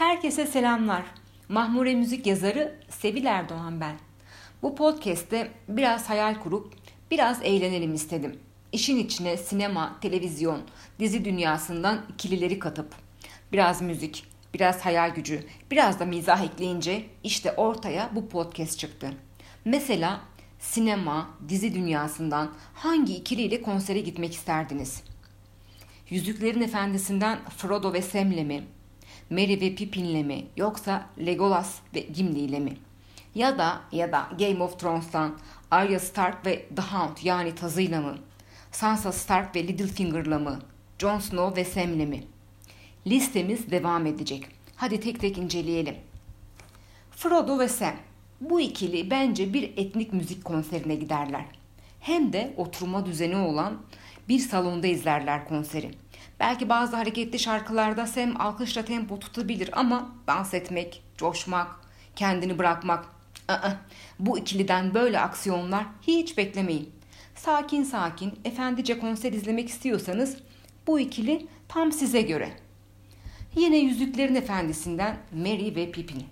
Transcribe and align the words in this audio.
Herkese 0.00 0.46
selamlar. 0.46 1.02
Mahmure 1.48 1.94
Müzik 1.94 2.26
yazarı 2.26 2.74
Sevil 2.88 3.24
Erdoğan 3.24 3.80
ben. 3.80 3.96
Bu 4.62 4.74
podcast'te 4.74 5.50
biraz 5.68 6.10
hayal 6.10 6.34
kurup 6.34 6.74
biraz 7.10 7.42
eğlenelim 7.42 7.94
istedim. 7.94 8.38
İşin 8.72 8.96
içine 8.96 9.36
sinema, 9.36 9.98
televizyon, 10.00 10.62
dizi 10.98 11.24
dünyasından 11.24 12.06
ikilileri 12.14 12.58
katıp 12.58 12.94
biraz 13.52 13.82
müzik, 13.82 14.24
biraz 14.54 14.80
hayal 14.80 15.14
gücü, 15.14 15.44
biraz 15.70 16.00
da 16.00 16.04
mizah 16.04 16.44
ekleyince 16.44 17.04
işte 17.24 17.52
ortaya 17.52 18.10
bu 18.14 18.28
podcast 18.28 18.78
çıktı. 18.78 19.12
Mesela 19.64 20.20
sinema, 20.58 21.30
dizi 21.48 21.74
dünyasından 21.74 22.50
hangi 22.74 23.16
ikiliyle 23.16 23.62
konsere 23.62 24.00
gitmek 24.00 24.34
isterdiniz? 24.34 25.02
Yüzüklerin 26.10 26.62
Efendisi'nden 26.62 27.38
Frodo 27.48 27.92
ve 27.92 28.02
Sam'le 28.02 28.44
mi? 28.46 28.64
Merry 29.30 29.60
ve 29.60 29.74
Pippin'le 29.74 30.26
mi 30.26 30.46
yoksa 30.56 31.06
Legolas 31.18 31.78
ve 31.94 32.00
Gimli 32.00 32.38
ile 32.38 32.60
mi? 32.60 32.76
Ya 33.34 33.58
da 33.58 33.80
ya 33.92 34.12
da 34.12 34.28
Game 34.38 34.62
of 34.62 34.78
Thrones'tan 34.78 35.38
Arya 35.70 36.00
Stark 36.00 36.46
ve 36.46 36.66
The 36.76 36.82
Hound 36.82 37.16
yani 37.22 37.54
tazıyla 37.54 38.00
mı? 38.00 38.18
Sansa 38.72 39.12
Stark 39.12 39.56
ve 39.56 39.68
Littlefinger'la 39.68 40.38
mı? 40.38 40.58
Jon 40.98 41.18
Snow 41.18 41.60
ve 41.60 41.64
Sam'le 41.64 42.08
mi? 42.08 42.24
Listemiz 43.06 43.70
devam 43.70 44.06
edecek. 44.06 44.46
Hadi 44.76 45.00
tek 45.00 45.20
tek 45.20 45.38
inceleyelim. 45.38 45.96
Frodo 47.10 47.58
ve 47.58 47.68
Sam. 47.68 47.94
Bu 48.40 48.60
ikili 48.60 49.10
bence 49.10 49.54
bir 49.54 49.62
etnik 49.76 50.12
müzik 50.12 50.44
konserine 50.44 50.94
giderler. 50.94 51.44
Hem 52.00 52.32
de 52.32 52.54
oturma 52.56 53.06
düzeni 53.06 53.36
olan 53.36 53.82
bir 54.28 54.38
salonda 54.38 54.86
izlerler 54.86 55.48
konseri. 55.48 55.90
Belki 56.40 56.68
bazı 56.68 56.96
hareketli 56.96 57.38
şarkılarda 57.38 58.06
Sam 58.06 58.40
alkışla 58.40 58.84
tempo 58.84 59.18
tutabilir 59.18 59.70
ama 59.72 60.12
dans 60.26 60.54
etmek, 60.54 61.02
coşmak, 61.16 61.66
kendini 62.16 62.58
bırakmak. 62.58 63.04
Aa, 63.48 63.70
bu 64.18 64.38
ikiliden 64.38 64.94
böyle 64.94 65.20
aksiyonlar 65.20 65.84
hiç 66.02 66.38
beklemeyin. 66.38 66.92
Sakin 67.34 67.84
sakin, 67.84 68.38
efendice 68.44 68.98
konser 68.98 69.32
izlemek 69.32 69.68
istiyorsanız 69.68 70.36
bu 70.86 71.00
ikili 71.00 71.46
tam 71.68 71.92
size 71.92 72.22
göre. 72.22 72.50
Yine 73.56 73.78
Yüzüklerin 73.78 74.34
Efendisi'nden 74.34 75.16
Mary 75.32 75.74
ve 75.74 75.90
Pippin. 75.90 76.24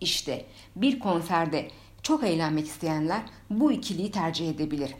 İşte 0.00 0.46
bir 0.76 0.98
konserde 0.98 1.70
çok 2.02 2.24
eğlenmek 2.24 2.66
isteyenler 2.66 3.20
bu 3.50 3.72
ikiliyi 3.72 4.10
tercih 4.10 4.50
edebilir. 4.50 4.94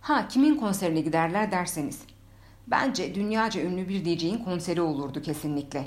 Ha 0.00 0.28
kimin 0.28 0.54
konserine 0.54 1.00
giderler 1.00 1.50
derseniz. 1.50 2.02
Bence 2.66 3.14
dünyaca 3.14 3.62
ünlü 3.62 3.88
bir 3.88 4.04
DJ'in 4.04 4.38
konseri 4.38 4.80
olurdu 4.80 5.22
kesinlikle. 5.22 5.84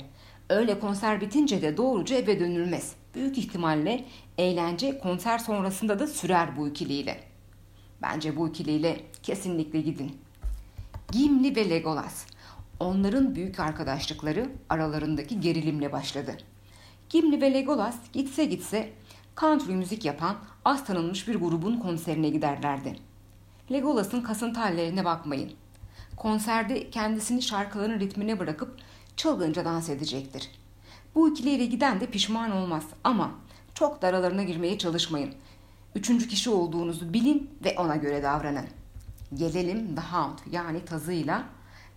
Öyle 0.50 0.80
konser 0.80 1.22
bitince 1.22 1.62
de 1.62 1.78
doğruca 1.78 2.16
eve 2.16 2.40
dönülmez. 2.40 2.96
Büyük 3.16 3.38
ihtimalle 3.38 4.06
eğlence 4.38 5.00
konser 5.00 5.38
sonrasında 5.38 6.00
da 6.00 6.08
sürer 6.08 6.58
bu 6.58 6.68
ikiliyle. 6.68 7.20
Bence 8.02 8.38
bu 8.38 8.50
ikiliyle 8.50 9.02
kesinlikle 9.24 9.82
gidin. 9.82 10.18
Gimli 11.12 11.56
ve 11.56 11.70
Legolas. 11.70 12.26
Onların 12.80 13.36
büyük 13.36 13.60
arkadaşlıkları 13.60 14.50
aralarındaki 14.70 15.42
gerilimle 15.42 15.92
başladı. 15.92 16.38
Gimli 17.10 17.42
ve 17.42 17.54
Legolas 17.54 17.96
gitse 18.14 18.46
gitse 18.46 18.94
country 19.38 19.72
müzik 19.72 20.06
yapan 20.06 20.36
az 20.66 20.86
tanınmış 20.86 21.28
bir 21.28 21.36
grubun 21.36 21.80
konserine 21.80 22.30
giderlerdi. 22.30 22.96
Legolas'ın 23.72 24.22
kasıntı 24.22 24.60
hallerine 24.60 25.06
bakmayın. 25.06 25.52
Konserde 26.18 26.90
kendisini 26.90 27.42
şarkıların 27.42 28.00
ritmine 28.00 28.40
bırakıp 28.40 28.80
çılgınca 29.18 29.66
dans 29.66 29.90
edecektir. 29.90 30.52
Bu 31.16 31.30
ikiliyle 31.30 31.66
giden 31.66 32.00
de 32.00 32.06
pişman 32.06 32.52
olmaz 32.52 32.84
ama 33.04 33.32
çok 33.74 34.02
da 34.02 34.08
aralarına 34.08 34.44
girmeye 34.44 34.78
çalışmayın. 34.78 35.34
Üçüncü 35.96 36.28
kişi 36.28 36.50
olduğunuzu 36.50 37.14
bilin 37.14 37.50
ve 37.66 37.76
ona 37.80 37.96
göre 37.96 38.24
davranın. 38.24 38.66
Gelelim 39.34 39.96
The 39.96 40.02
Hound 40.02 40.38
yani 40.52 40.86
tazıyla 40.86 41.44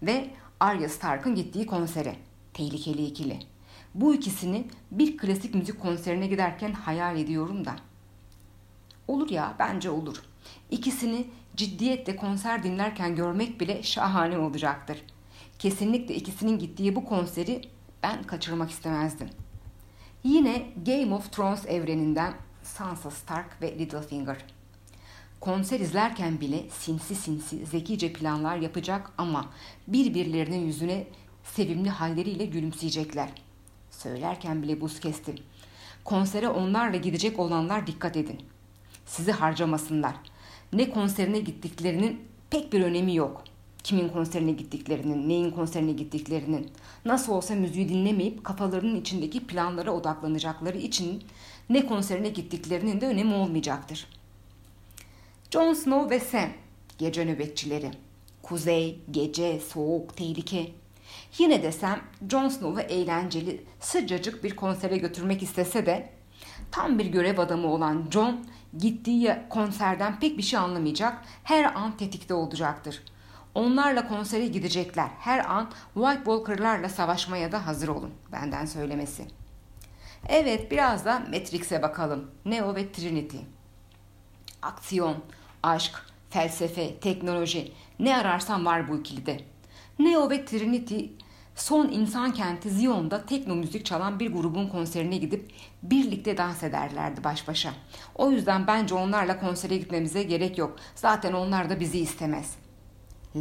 ve 0.02 0.30
Arya 0.60 0.88
Stark'ın 0.88 1.34
gittiği 1.34 1.66
konsere. 1.66 2.16
Tehlikeli 2.54 3.04
ikili. 3.04 3.38
Bu 3.94 4.14
ikisini 4.14 4.66
bir 4.90 5.16
klasik 5.16 5.54
müzik 5.54 5.80
konserine 5.80 6.26
giderken 6.26 6.72
hayal 6.72 7.16
ediyorum 7.16 7.64
da. 7.64 7.76
Olur 9.08 9.30
ya 9.30 9.54
bence 9.58 9.90
olur. 9.90 10.22
İkisini 10.70 11.26
ciddiyetle 11.56 12.16
konser 12.16 12.62
dinlerken 12.62 13.16
görmek 13.16 13.60
bile 13.60 13.82
şahane 13.82 14.38
olacaktır. 14.38 15.02
Kesinlikle 15.58 16.14
ikisinin 16.14 16.58
gittiği 16.58 16.96
bu 16.96 17.04
konseri 17.04 17.62
ben 18.02 18.22
kaçırmak 18.22 18.70
istemezdim. 18.70 19.28
Yine 20.24 20.66
Game 20.86 21.14
of 21.14 21.32
Thrones 21.32 21.66
evreninden 21.66 22.34
Sansa 22.62 23.10
Stark 23.10 23.62
ve 23.62 23.78
Littlefinger. 23.78 24.44
Konser 25.40 25.80
izlerken 25.80 26.40
bile 26.40 26.70
sinsi 26.70 27.14
sinsi 27.14 27.66
zekice 27.66 28.12
planlar 28.12 28.56
yapacak 28.56 29.12
ama 29.18 29.50
birbirlerinin 29.88 30.66
yüzüne 30.66 31.06
sevimli 31.44 31.90
halleriyle 31.90 32.44
gülümseyecekler. 32.44 33.28
Söylerken 33.90 34.62
bile 34.62 34.80
buz 34.80 35.00
kestim. 35.00 35.34
Konsere 36.04 36.48
onlarla 36.48 36.96
gidecek 36.96 37.38
olanlar 37.38 37.86
dikkat 37.86 38.16
edin. 38.16 38.40
Sizi 39.06 39.32
harcamasınlar. 39.32 40.14
Ne 40.72 40.90
konserine 40.90 41.38
gittiklerinin 41.38 42.20
pek 42.50 42.72
bir 42.72 42.80
önemi 42.80 43.14
yok. 43.14 43.44
Kimin 43.82 44.08
konserine 44.08 44.52
gittiklerinin, 44.52 45.28
neyin 45.28 45.50
konserine 45.50 45.92
gittiklerinin. 45.92 46.70
Nasıl 47.04 47.32
olsa 47.32 47.54
müziği 47.54 47.88
dinlemeyip 47.88 48.44
kafalarının 48.44 49.00
içindeki 49.00 49.46
planlara 49.46 49.92
odaklanacakları 49.92 50.78
için 50.78 51.24
ne 51.70 51.86
konserine 51.86 52.28
gittiklerinin 52.28 53.00
de 53.00 53.06
önemi 53.06 53.34
olmayacaktır. 53.34 54.06
Jon 55.50 55.74
Snow 55.74 56.16
ve 56.16 56.20
Sam, 56.20 56.50
gece 56.98 57.24
nöbetçileri. 57.24 57.90
Kuzey, 58.42 58.98
gece, 59.10 59.60
soğuk, 59.60 60.16
tehlike. 60.16 60.72
Yine 61.38 61.62
de 61.62 61.72
Sam, 61.72 62.00
Jon 62.30 62.48
Snow'u 62.48 62.80
eğlenceli, 62.80 63.64
sıcacık 63.80 64.44
bir 64.44 64.56
konsere 64.56 64.96
götürmek 64.98 65.42
istese 65.42 65.86
de 65.86 66.08
tam 66.70 66.98
bir 66.98 67.06
görev 67.06 67.38
adamı 67.38 67.66
olan 67.66 68.04
Jon 68.10 68.46
gittiği 68.78 69.36
konserden 69.50 70.20
pek 70.20 70.38
bir 70.38 70.42
şey 70.42 70.58
anlamayacak, 70.58 71.22
her 71.44 71.64
an 71.64 71.96
tetikte 71.96 72.34
olacaktır. 72.34 73.02
Onlarla 73.54 74.08
konsere 74.08 74.46
gidecekler. 74.46 75.08
Her 75.18 75.50
an 75.50 75.70
White 75.94 76.24
Walker'larla 76.24 76.88
savaşmaya 76.88 77.52
da 77.52 77.66
hazır 77.66 77.88
olun. 77.88 78.10
Benden 78.32 78.66
söylemesi. 78.66 79.26
Evet 80.28 80.70
biraz 80.70 81.04
da 81.04 81.18
Matrix'e 81.18 81.82
bakalım. 81.82 82.30
Neo 82.44 82.74
ve 82.74 82.92
Trinity. 82.92 83.38
Aksiyon, 84.62 85.16
aşk, 85.62 85.94
felsefe, 86.30 87.00
teknoloji 87.00 87.72
ne 87.98 88.16
ararsan 88.16 88.66
var 88.66 88.88
bu 88.88 88.96
ikilide. 88.96 89.40
Neo 89.98 90.30
ve 90.30 90.44
Trinity 90.44 91.04
son 91.56 91.88
insan 91.88 92.32
kenti 92.32 92.70
Zion'da 92.70 93.26
tekno 93.26 93.54
müzik 93.54 93.86
çalan 93.86 94.20
bir 94.20 94.32
grubun 94.32 94.68
konserine 94.68 95.16
gidip 95.16 95.50
birlikte 95.82 96.36
dans 96.36 96.62
ederlerdi 96.62 97.24
baş 97.24 97.48
başa. 97.48 97.70
O 98.14 98.30
yüzden 98.30 98.66
bence 98.66 98.94
onlarla 98.94 99.40
konsere 99.40 99.76
gitmemize 99.76 100.22
gerek 100.22 100.58
yok. 100.58 100.76
Zaten 100.94 101.32
onlar 101.32 101.70
da 101.70 101.80
bizi 101.80 101.98
istemez. 101.98 102.54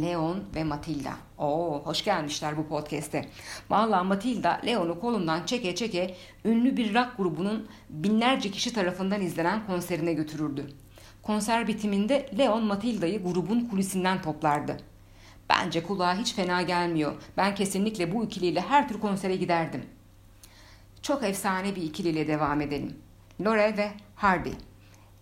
Leon 0.02 0.44
ve 0.54 0.64
Matilda. 0.64 1.12
Oo, 1.38 1.82
hoş 1.84 2.04
gelmişler 2.04 2.56
bu 2.56 2.66
podcast'e. 2.66 3.28
Vallahi 3.70 4.06
Matilda 4.06 4.60
Leon'u 4.66 5.00
kolundan 5.00 5.46
çeke 5.46 5.74
çeke 5.74 6.14
ünlü 6.44 6.76
bir 6.76 6.94
rock 6.94 7.16
grubunun 7.16 7.68
binlerce 7.90 8.50
kişi 8.50 8.72
tarafından 8.72 9.20
izlenen 9.20 9.66
konserine 9.66 10.12
götürürdü. 10.12 10.66
Konser 11.22 11.68
bitiminde 11.68 12.30
Leon 12.38 12.64
Matilda'yı 12.64 13.22
grubun 13.22 13.60
kulisinden 13.60 14.22
toplardı. 14.22 14.76
Bence 15.48 15.82
kulağa 15.82 16.18
hiç 16.18 16.34
fena 16.34 16.62
gelmiyor. 16.62 17.14
Ben 17.36 17.54
kesinlikle 17.54 18.14
bu 18.14 18.24
ikiliyle 18.24 18.60
her 18.60 18.88
tür 18.88 19.00
konsere 19.00 19.36
giderdim. 19.36 19.84
Çok 21.02 21.24
efsane 21.24 21.76
bir 21.76 21.82
ikiliyle 21.82 22.28
devam 22.28 22.60
edelim. 22.60 22.96
Laurel 23.40 23.76
ve 23.76 23.90
Hardy. 24.16 24.50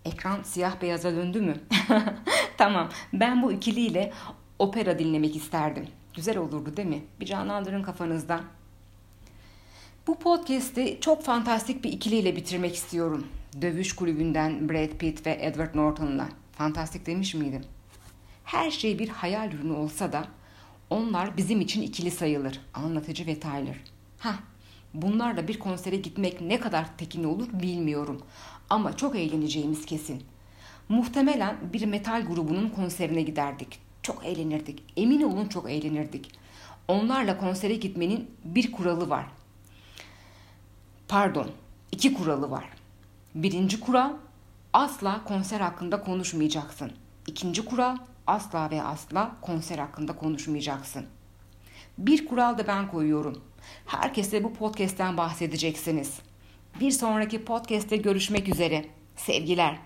Ekran 0.05 0.43
siyah 0.43 0.81
beyaza 0.81 1.11
döndü 1.11 1.41
mü? 1.41 1.55
tamam. 2.57 2.89
Ben 3.13 3.43
bu 3.43 3.51
ikiliyle 3.51 4.13
opera 4.59 4.99
dinlemek 4.99 5.35
isterdim. 5.35 5.87
Güzel 6.15 6.37
olurdu 6.37 6.77
değil 6.77 6.87
mi? 6.87 7.03
Bir 7.19 7.25
canlandırın 7.25 7.83
kafanızda. 7.83 8.41
Bu 10.07 10.19
podcast'i 10.19 10.97
çok 11.01 11.23
fantastik 11.23 11.83
bir 11.83 11.91
ikiliyle 11.91 12.35
bitirmek 12.35 12.75
istiyorum. 12.75 13.27
Dövüş 13.61 13.95
kulübünden 13.95 14.69
Brad 14.69 14.97
Pitt 14.97 15.27
ve 15.27 15.37
Edward 15.41 15.75
Norton'la. 15.75 16.29
Fantastik 16.51 17.05
demiş 17.05 17.33
miydim? 17.33 17.63
Her 18.45 18.71
şey 18.71 18.99
bir 18.99 19.09
hayal 19.09 19.51
ürünü 19.53 19.73
olsa 19.73 20.13
da 20.13 20.27
onlar 20.89 21.37
bizim 21.37 21.61
için 21.61 21.81
ikili 21.81 22.11
sayılır. 22.11 22.61
Anlatıcı 22.73 23.27
ve 23.27 23.39
Tyler. 23.39 23.75
Ha, 24.19 24.35
bunlarla 24.93 25.47
bir 25.47 25.59
konsere 25.59 25.95
gitmek 25.95 26.41
ne 26.41 26.59
kadar 26.59 26.97
tekin 26.97 27.23
olur 27.23 27.47
bilmiyorum. 27.53 28.21
Ama 28.69 28.97
çok 28.97 29.15
eğleneceğimiz 29.15 29.85
kesin. 29.85 30.23
Muhtemelen 30.89 31.57
bir 31.73 31.85
metal 31.85 32.25
grubunun 32.25 32.69
konserine 32.69 33.21
giderdik. 33.21 33.79
Çok 34.03 34.25
eğlenirdik. 34.25 34.83
Emin 34.97 35.21
olun 35.21 35.47
çok 35.47 35.69
eğlenirdik. 35.69 36.31
Onlarla 36.87 37.37
konsere 37.37 37.75
gitmenin 37.75 38.31
bir 38.43 38.71
kuralı 38.71 39.09
var. 39.09 39.25
Pardon, 41.07 41.51
iki 41.91 42.13
kuralı 42.13 42.51
var. 42.51 42.65
Birinci 43.35 43.79
kural, 43.79 44.13
asla 44.73 45.23
konser 45.23 45.59
hakkında 45.59 46.01
konuşmayacaksın. 46.01 46.91
İkinci 47.27 47.65
kural, 47.65 47.97
asla 48.27 48.71
ve 48.71 48.83
asla 48.83 49.35
konser 49.41 49.77
hakkında 49.79 50.15
konuşmayacaksın. 50.15 51.05
Bir 51.97 52.27
kural 52.27 52.57
da 52.57 52.67
ben 52.67 52.91
koyuyorum. 52.91 53.43
Herkese 53.85 54.43
bu 54.43 54.53
podcast'ten 54.53 55.17
bahsedeceksiniz. 55.17 56.19
Bir 56.79 56.91
sonraki 56.91 57.45
podcast'te 57.45 57.97
görüşmek 57.97 58.49
üzere. 58.49 58.85
Sevgiler. 59.15 59.79